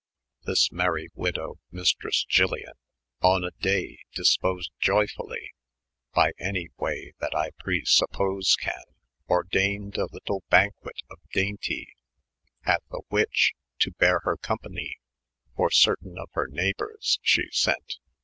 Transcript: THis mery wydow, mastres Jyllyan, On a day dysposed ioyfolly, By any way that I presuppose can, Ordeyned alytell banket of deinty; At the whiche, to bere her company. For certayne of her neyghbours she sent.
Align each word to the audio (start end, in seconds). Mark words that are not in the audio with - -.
THis 0.45 0.71
mery 0.71 1.09
wydow, 1.15 1.59
mastres 1.71 2.25
Jyllyan, 2.27 2.73
On 3.21 3.43
a 3.43 3.51
day 3.59 3.99
dysposed 4.15 4.71
ioyfolly, 4.81 5.49
By 6.15 6.31
any 6.39 6.69
way 6.77 7.13
that 7.19 7.35
I 7.35 7.51
presuppose 7.59 8.55
can, 8.59 8.81
Ordeyned 9.29 9.97
alytell 9.99 10.39
banket 10.49 11.01
of 11.11 11.19
deinty; 11.35 11.89
At 12.65 12.81
the 12.89 13.03
whiche, 13.09 13.53
to 13.81 13.91
bere 13.99 14.21
her 14.23 14.37
company. 14.37 14.97
For 15.55 15.69
certayne 15.69 16.17
of 16.17 16.29
her 16.33 16.47
neyghbours 16.47 17.19
she 17.21 17.51
sent. 17.51 17.97